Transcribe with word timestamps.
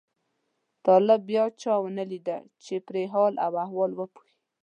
طالب 0.85 1.19
بیا 1.29 1.43
چا 1.61 1.73
ونه 1.83 2.03
لیده 2.11 2.37
چې 2.63 2.75
پرې 2.87 3.03
حال 3.13 3.33
احوال 3.63 3.91
وپوښي. 3.95 4.35